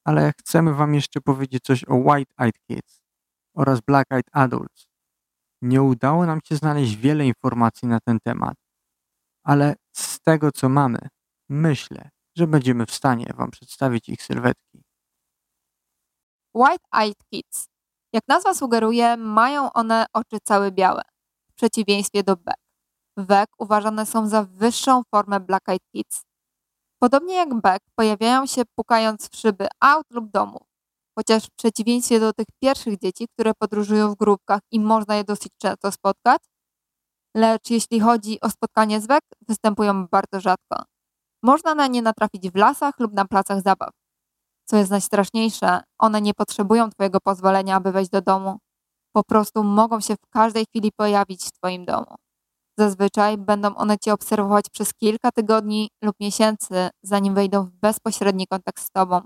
ale 0.04 0.32
chcemy 0.40 0.74
Wam 0.74 0.94
jeszcze 0.94 1.20
powiedzieć 1.20 1.64
coś 1.64 1.84
o 1.84 1.94
White 1.94 2.34
Eyed 2.38 2.58
Kids 2.66 3.03
oraz 3.54 3.80
Black 3.80 4.12
Eyed 4.12 4.26
Adults. 4.32 4.86
Nie 5.62 5.82
udało 5.82 6.26
nam 6.26 6.40
się 6.44 6.56
znaleźć 6.56 6.96
wiele 6.96 7.26
informacji 7.26 7.88
na 7.88 8.00
ten 8.00 8.18
temat, 8.20 8.54
ale 9.44 9.74
z 9.92 10.20
tego 10.20 10.52
co 10.52 10.68
mamy, 10.68 10.98
myślę, 11.48 12.10
że 12.36 12.46
będziemy 12.46 12.86
w 12.86 12.94
stanie 12.94 13.26
Wam 13.36 13.50
przedstawić 13.50 14.08
ich 14.08 14.22
sylwetki. 14.22 14.82
White 16.54 16.84
Eyed 16.92 17.18
Kids. 17.30 17.68
Jak 18.12 18.28
nazwa 18.28 18.54
sugeruje, 18.54 19.16
mają 19.16 19.72
one 19.72 20.06
oczy 20.12 20.38
całe 20.44 20.72
białe, 20.72 21.02
w 21.50 21.54
przeciwieństwie 21.54 22.22
do 22.22 22.36
Beck. 22.36 22.58
Beck 23.16 23.54
uważane 23.58 24.06
są 24.06 24.28
za 24.28 24.42
wyższą 24.42 25.02
formę 25.10 25.40
Black 25.40 25.68
Eyed 25.68 25.82
Kids. 25.92 26.22
Podobnie 27.02 27.34
jak 27.34 27.54
Beck, 27.54 27.86
pojawiają 27.94 28.46
się 28.46 28.62
pukając 28.74 29.28
w 29.28 29.36
szyby 29.36 29.68
aut 29.80 30.06
lub 30.10 30.30
domów. 30.30 30.73
Chociaż 31.18 31.46
w 31.46 31.50
przeciwieństwie 31.56 32.20
do 32.20 32.32
tych 32.32 32.46
pierwszych 32.62 32.98
dzieci, 32.98 33.26
które 33.28 33.52
podróżują 33.58 34.10
w 34.10 34.16
grupkach 34.16 34.60
i 34.70 34.80
można 34.80 35.16
je 35.16 35.24
dosyć 35.24 35.52
często 35.58 35.92
spotkać, 35.92 36.42
lecz 37.36 37.70
jeśli 37.70 38.00
chodzi 38.00 38.40
o 38.40 38.50
spotkanie 38.50 39.00
z 39.00 39.06
Beck, 39.06 39.26
występują 39.48 40.06
bardzo 40.06 40.40
rzadko. 40.40 40.84
Można 41.42 41.74
na 41.74 41.86
nie 41.86 42.02
natrafić 42.02 42.50
w 42.50 42.56
lasach 42.56 42.94
lub 42.98 43.12
na 43.12 43.24
placach 43.24 43.62
zabaw. 43.62 43.90
Co 44.64 44.76
jest 44.76 44.90
najstraszniejsze, 44.90 45.80
one 45.98 46.20
nie 46.20 46.34
potrzebują 46.34 46.90
Twojego 46.90 47.20
pozwolenia, 47.20 47.76
aby 47.76 47.92
wejść 47.92 48.10
do 48.10 48.22
domu. 48.22 48.58
Po 49.12 49.24
prostu 49.24 49.64
mogą 49.64 50.00
się 50.00 50.14
w 50.14 50.30
każdej 50.30 50.66
chwili 50.66 50.92
pojawić 50.96 51.44
w 51.44 51.52
Twoim 51.52 51.84
domu. 51.84 52.14
Zazwyczaj 52.78 53.38
będą 53.38 53.74
one 53.74 53.98
Cię 53.98 54.12
obserwować 54.12 54.64
przez 54.70 54.94
kilka 54.94 55.30
tygodni 55.32 55.90
lub 56.02 56.16
miesięcy, 56.20 56.88
zanim 57.02 57.34
wejdą 57.34 57.64
w 57.64 57.70
bezpośredni 57.70 58.46
kontakt 58.46 58.82
z 58.82 58.90
Tobą. 58.90 59.20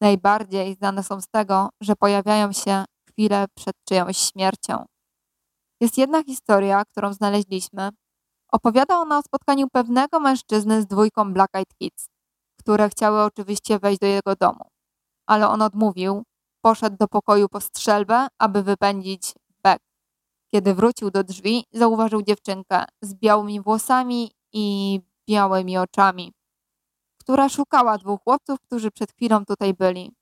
Najbardziej 0.00 0.74
znane 0.74 1.02
są 1.02 1.20
z 1.20 1.28
tego, 1.28 1.68
że 1.80 1.96
pojawiają 1.96 2.52
się 2.52 2.84
chwilę 3.08 3.46
przed 3.54 3.76
czyjąś 3.88 4.16
śmiercią. 4.18 4.84
Jest 5.80 5.98
jedna 5.98 6.22
historia, 6.24 6.84
którą 6.84 7.12
znaleźliśmy, 7.12 7.90
Opowiada 8.52 8.98
ona 9.00 9.18
o 9.18 9.22
spotkaniu 9.22 9.68
pewnego 9.72 10.20
mężczyzny 10.20 10.82
z 10.82 10.86
dwójką 10.86 11.32
Black 11.32 11.54
Eyed 11.56 11.74
Kids, 11.78 12.08
które 12.60 12.88
chciały 12.88 13.22
oczywiście 13.22 13.78
wejść 13.78 14.00
do 14.00 14.06
jego 14.06 14.36
domu. 14.36 14.64
Ale 15.26 15.48
on 15.48 15.62
odmówił, 15.62 16.22
poszedł 16.60 16.96
do 16.96 17.08
pokoju 17.08 17.48
po 17.48 17.60
strzelbę, 17.60 18.26
aby 18.38 18.62
wypędzić 18.62 19.34
Beck. 19.62 19.84
Kiedy 20.50 20.74
wrócił 20.74 21.10
do 21.10 21.24
drzwi, 21.24 21.64
zauważył 21.72 22.22
dziewczynkę 22.22 22.84
z 23.02 23.14
białymi 23.14 23.60
włosami 23.60 24.30
i 24.52 25.00
białymi 25.28 25.78
oczami, 25.78 26.32
która 27.26 27.48
szukała 27.48 27.98
dwóch 27.98 28.22
chłopców, 28.22 28.60
którzy 28.60 28.90
przed 28.90 29.12
chwilą 29.12 29.44
tutaj 29.44 29.74
byli. 29.74 30.12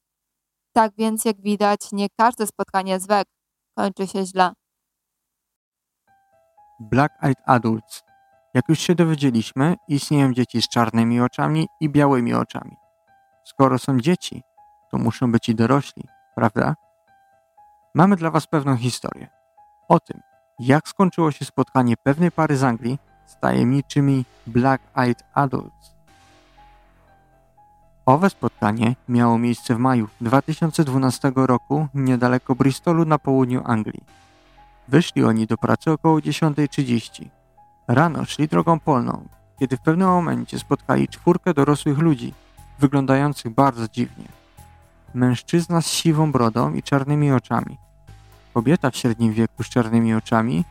Tak 0.72 0.92
więc, 0.98 1.24
jak 1.24 1.40
widać, 1.40 1.92
nie 1.92 2.06
każde 2.18 2.46
spotkanie 2.46 3.00
z 3.00 3.06
Beck 3.06 3.30
kończy 3.76 4.06
się 4.06 4.26
źle. 4.26 4.52
Black 6.80 7.14
Eyed 7.22 7.38
Adults 7.46 8.04
jak 8.54 8.68
już 8.68 8.78
się 8.78 8.94
dowiedzieliśmy, 8.94 9.76
istnieją 9.88 10.32
dzieci 10.32 10.62
z 10.62 10.68
czarnymi 10.68 11.20
oczami 11.20 11.68
i 11.80 11.88
białymi 11.90 12.34
oczami. 12.34 12.76
Skoro 13.44 13.78
są 13.78 14.00
dzieci, 14.00 14.42
to 14.90 14.98
muszą 14.98 15.32
być 15.32 15.48
i 15.48 15.54
dorośli, 15.54 16.02
prawda? 16.34 16.74
Mamy 17.94 18.16
dla 18.16 18.30
Was 18.30 18.46
pewną 18.46 18.76
historię. 18.76 19.28
O 19.88 20.00
tym, 20.00 20.20
jak 20.58 20.88
skończyło 20.88 21.30
się 21.30 21.44
spotkanie 21.44 21.94
pewnej 21.96 22.32
pary 22.32 22.56
z 22.56 22.64
Anglii 22.64 22.98
z 23.26 23.38
tajemniczymi 23.38 24.24
Black 24.46 24.82
Eyed 24.96 25.24
Adults. 25.34 25.93
Owe 28.06 28.30
spotkanie 28.30 28.96
miało 29.08 29.38
miejsce 29.38 29.74
w 29.74 29.78
maju 29.78 30.08
2012 30.20 31.32
roku 31.36 31.88
niedaleko 31.94 32.54
Bristolu 32.54 33.04
na 33.04 33.18
południu 33.18 33.62
Anglii. 33.64 34.04
Wyszli 34.88 35.24
oni 35.24 35.46
do 35.46 35.56
pracy 35.58 35.90
około 35.90 36.18
10.30 36.18 37.28
Rano 37.88 38.24
szli 38.24 38.48
drogą 38.48 38.80
polną, 38.80 39.28
kiedy 39.58 39.76
w 39.76 39.80
pewnym 39.80 40.08
momencie 40.08 40.58
spotkali 40.58 41.08
czwórkę 41.08 41.54
dorosłych 41.54 41.98
ludzi, 41.98 42.34
wyglądających 42.78 43.54
bardzo 43.54 43.88
dziwnie. 43.88 44.28
Mężczyzna 45.14 45.80
z 45.80 45.86
siwą 45.86 46.32
brodą 46.32 46.74
i 46.74 46.82
czarnymi 46.82 47.32
oczami, 47.32 47.78
kobieta 48.54 48.90
w 48.90 48.96
średnim 48.96 49.32
wieku 49.32 49.62
z 49.62 49.68
czarnymi 49.68 50.14
oczami 50.14 50.64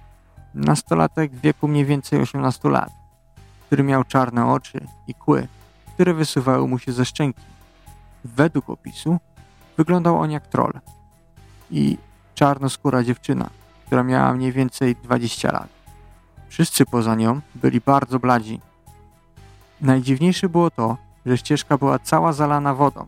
Nastolatek 0.54 1.32
w 1.32 1.42
wieku 1.42 1.68
mniej 1.68 1.86
więcej 1.86 2.22
18 2.22 2.70
lat, 2.70 2.90
który 3.66 3.84
miał 3.84 4.04
czarne 4.04 4.48
oczy 4.48 4.88
i 5.08 5.14
kły, 5.14 5.48
które 5.94 6.14
wysuwały 6.14 6.68
mu 6.68 6.80
się 6.80 6.92
ze 6.92 7.06
szczęki. 7.06 7.42
Według 8.26 8.70
opisu 8.70 9.18
wyglądał 9.78 10.20
on 10.20 10.32
jak 10.32 10.48
troll 10.48 10.74
i 11.72 11.98
czarnoskóra 12.36 13.04
dziewczyna, 13.04 13.50
która 13.86 14.04
miała 14.04 14.34
mniej 14.34 14.52
więcej 14.52 14.96
20 14.96 15.52
lat. 15.52 15.68
Wszyscy 16.48 16.86
poza 16.86 17.16
nią 17.16 17.42
byli 17.56 17.82
bardzo 17.82 18.20
bladzi. 18.20 18.60
Najdziwniejsze 19.82 20.50
było 20.50 20.72
to, 20.72 20.98
że 21.26 21.38
ścieżka 21.38 21.78
była 21.78 22.00
cała 22.00 22.34
zalana 22.34 22.74
wodą. 22.74 23.06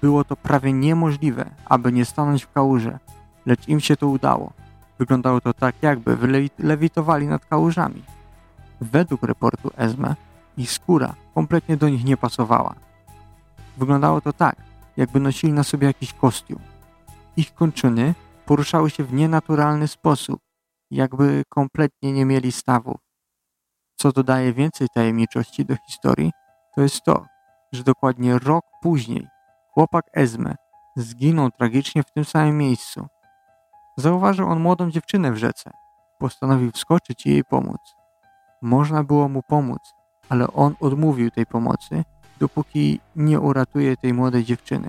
Było 0.00 0.24
to 0.24 0.36
prawie 0.36 0.72
niemożliwe, 0.72 1.50
aby 1.64 1.92
nie 1.92 2.04
stanąć 2.04 2.44
w 2.44 2.52
kałuże, 2.52 2.98
lecz 3.46 3.68
im 3.68 3.80
się 3.80 3.96
to 3.96 4.08
udało. 4.08 4.52
Wyglądało 4.98 5.40
to 5.40 5.54
tak, 5.54 5.74
jakby 5.82 6.16
lewitowali 6.58 7.26
nad 7.26 7.46
kałużami. 7.46 8.02
Według 8.80 9.22
reportu 9.22 9.70
Esme, 9.76 10.14
ich 10.56 10.72
skóra 10.72 11.14
kompletnie 11.34 11.76
do 11.76 11.88
nich 11.88 12.04
nie 12.04 12.16
pasowała. 12.16 12.74
Wyglądało 13.76 14.20
to 14.20 14.32
tak, 14.32 14.56
jakby 14.96 15.20
nosili 15.20 15.52
na 15.52 15.64
sobie 15.64 15.86
jakiś 15.86 16.12
kostium. 16.12 16.60
Ich 17.36 17.54
kończyny 17.54 18.14
poruszały 18.46 18.90
się 18.90 19.04
w 19.04 19.12
nienaturalny 19.12 19.88
sposób, 19.88 20.40
jakby 20.90 21.42
kompletnie 21.48 22.12
nie 22.12 22.24
mieli 22.24 22.52
stawów. 22.52 22.96
Co 23.96 24.12
dodaje 24.12 24.52
więcej 24.52 24.88
tajemniczości 24.94 25.64
do 25.64 25.76
historii, 25.76 26.32
to 26.74 26.82
jest 26.82 27.02
to, 27.02 27.26
że 27.72 27.82
dokładnie 27.82 28.38
rok 28.38 28.64
później 28.82 29.26
chłopak 29.74 30.04
Esme 30.12 30.54
zginął 30.96 31.50
tragicznie 31.50 32.02
w 32.02 32.12
tym 32.12 32.24
samym 32.24 32.58
miejscu. 32.58 33.06
Zauważył 33.96 34.48
on 34.48 34.60
młodą 34.60 34.90
dziewczynę 34.90 35.32
w 35.32 35.36
rzece. 35.36 35.70
Postanowił 36.18 36.70
wskoczyć 36.70 37.26
i 37.26 37.30
jej 37.30 37.44
pomóc. 37.44 37.80
Można 38.62 39.04
było 39.04 39.28
mu 39.28 39.42
pomóc, 39.42 39.92
ale 40.28 40.46
on 40.52 40.74
odmówił 40.80 41.30
tej 41.30 41.46
pomocy, 41.46 42.04
dopóki 42.40 43.00
nie 43.16 43.40
uratuje 43.40 43.96
tej 43.96 44.14
młodej 44.14 44.44
dziewczyny. 44.44 44.88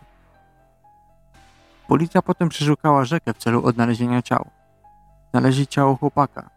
Policja 1.87 2.21
potem 2.21 2.49
przeszukała 2.49 3.05
rzekę 3.05 3.33
w 3.33 3.37
celu 3.37 3.65
odnalezienia 3.65 4.21
ciał. 4.21 4.49
Znaleźli 5.31 5.67
ciało 5.67 5.95
chłopaka, 5.95 6.49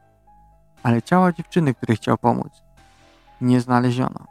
ale 0.83 1.03
ciała 1.03 1.33
dziewczyny, 1.33 1.75
której 1.75 1.97
chciał 1.97 2.19
pomóc, 2.19 2.53
nie 3.41 3.61
znaleziono. 3.61 4.27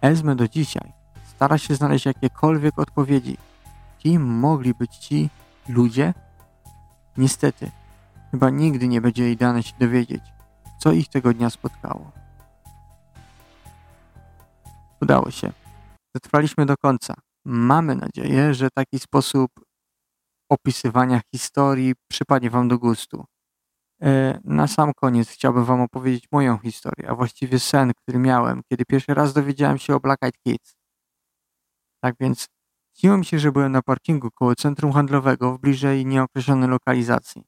Esme 0.00 0.36
do 0.36 0.48
dzisiaj 0.48 0.92
stara 1.36 1.58
się 1.58 1.74
znaleźć 1.74 2.06
jakiekolwiek 2.06 2.78
odpowiedzi. 2.78 3.36
Kim 3.98 4.24
mogli 4.24 4.74
być 4.74 4.96
ci 4.96 5.30
ludzie? 5.68 6.14
Niestety, 7.16 7.70
chyba 8.30 8.50
nigdy 8.50 8.88
nie 8.88 9.00
będzie 9.00 9.24
jej 9.24 9.36
dane 9.36 9.62
się 9.62 9.72
dowiedzieć, 9.78 10.22
co 10.78 10.92
ich 10.92 11.08
tego 11.08 11.34
dnia 11.34 11.50
spotkało. 11.50 12.10
Udało 15.02 15.30
się. 15.30 15.52
Zatrwaliśmy 16.14 16.66
do 16.66 16.76
końca. 16.76 17.14
Mamy 17.44 17.94
nadzieję, 17.94 18.54
że 18.54 18.68
taki 18.70 18.98
sposób 18.98 19.50
opisywania 20.50 21.20
historii 21.34 21.94
przypadnie 22.10 22.50
Wam 22.50 22.68
do 22.68 22.78
gustu. 22.78 23.24
E, 24.02 24.40
na 24.44 24.66
sam 24.66 24.92
koniec 24.96 25.28
chciałbym 25.28 25.64
Wam 25.64 25.80
opowiedzieć 25.80 26.24
moją 26.32 26.58
historię, 26.58 27.08
a 27.10 27.14
właściwie 27.14 27.58
sen, 27.58 27.92
który 28.02 28.18
miałem, 28.18 28.62
kiedy 28.68 28.84
pierwszy 28.84 29.14
raz 29.14 29.32
dowiedziałem 29.32 29.78
się 29.78 29.94
o 29.94 30.00
Black 30.00 30.22
Eyed 30.22 30.38
Kids. 30.38 30.76
Tak 32.00 32.14
więc 32.20 32.46
śniło 32.98 33.16
mi 33.18 33.24
się, 33.24 33.38
że 33.38 33.52
byłem 33.52 33.72
na 33.72 33.82
parkingu 33.82 34.28
koło 34.34 34.54
centrum 34.54 34.92
handlowego 34.92 35.52
w 35.52 35.60
bliżej 35.60 36.06
nieokreślonej 36.06 36.68
lokalizacji. 36.68 37.42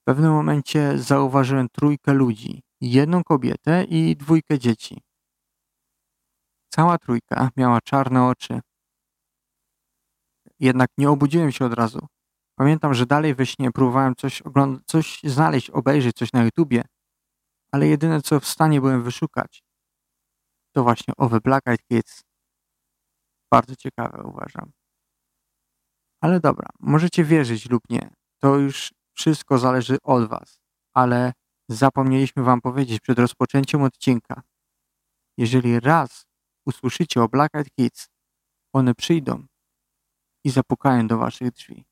W 0.00 0.04
pewnym 0.04 0.32
momencie 0.32 0.98
zauważyłem 0.98 1.68
trójkę 1.72 2.12
ludzi, 2.12 2.62
jedną 2.80 3.24
kobietę 3.24 3.84
i 3.84 4.16
dwójkę 4.16 4.58
dzieci. 4.58 5.02
Cała 6.74 6.98
trójka 6.98 7.50
miała 7.56 7.80
czarne 7.80 8.24
oczy. 8.24 8.60
Jednak 10.60 10.90
nie 10.98 11.10
obudziłem 11.10 11.52
się 11.52 11.64
od 11.64 11.74
razu. 11.74 12.06
Pamiętam, 12.58 12.94
że 12.94 13.06
dalej 13.06 13.34
we 13.34 13.46
śnie 13.46 13.72
próbowałem 13.72 14.14
coś, 14.14 14.42
coś 14.86 15.20
znaleźć, 15.24 15.70
obejrzeć 15.70 16.16
coś 16.16 16.32
na 16.32 16.44
YouTubie, 16.44 16.84
ale 17.72 17.86
jedyne 17.86 18.22
co 18.22 18.40
w 18.40 18.46
stanie 18.46 18.80
byłem 18.80 19.02
wyszukać, 19.02 19.62
to 20.74 20.82
właśnie 20.82 21.14
owe 21.16 21.40
Black 21.40 21.68
Eyed 21.68 21.82
Kids. 21.82 22.22
Bardzo 23.50 23.76
ciekawe 23.76 24.22
uważam. 24.22 24.72
Ale 26.20 26.40
dobra, 26.40 26.68
możecie 26.80 27.24
wierzyć 27.24 27.70
lub 27.70 27.82
nie. 27.90 28.10
To 28.38 28.56
już 28.56 28.94
wszystko 29.12 29.58
zależy 29.58 29.96
od 30.02 30.28
was. 30.28 30.60
Ale 30.94 31.32
zapomnieliśmy 31.68 32.42
wam 32.42 32.60
powiedzieć 32.60 33.00
przed 33.00 33.18
rozpoczęciem 33.18 33.82
odcinka. 33.82 34.42
Jeżeli 35.38 35.80
raz 35.80 36.31
usłyszycie 36.66 37.22
o 37.22 37.28
Black 37.28 37.54
Eyed 37.54 37.70
Kids, 37.70 38.08
one 38.72 38.94
przyjdą 38.94 39.46
i 40.44 40.50
zapukają 40.50 41.06
do 41.06 41.18
waszych 41.18 41.50
drzwi. 41.50 41.84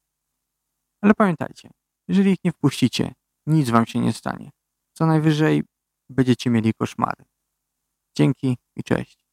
Ale 1.03 1.15
pamiętajcie, 1.15 1.71
jeżeli 2.09 2.33
ich 2.33 2.45
nie 2.45 2.53
wpuścicie, 2.53 3.15
nic 3.47 3.71
wam 3.71 3.87
się 3.87 3.99
nie 3.99 4.13
stanie. 4.13 4.51
Co 4.93 5.07
najwyżej 5.07 5.63
będziecie 6.09 6.51
mieli 6.51 6.75
koszmary. 6.75 7.25
Dzięki 8.17 8.57
i 8.77 8.83
cześć. 8.83 9.30